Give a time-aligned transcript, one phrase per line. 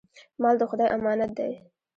[0.41, 1.51] مال د خدای امانت دی.